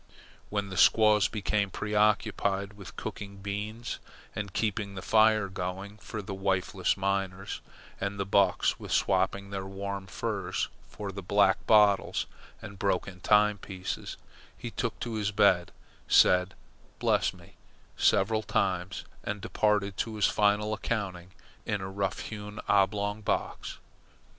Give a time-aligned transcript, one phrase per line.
[0.49, 3.99] When the squaws became preoccupied with cooking beans
[4.35, 7.61] and keeping the fire going for the wifeless miners,
[7.99, 12.25] and the bucks with swapping their warm furs for black bottles
[12.63, 14.17] and broken time pieces,
[14.57, 15.71] he took to his bed,
[16.07, 16.55] said
[16.97, 17.53] "Bless me"
[17.95, 21.29] several times, and departed to his final accounting
[21.63, 23.77] in a rough hewn, oblong box.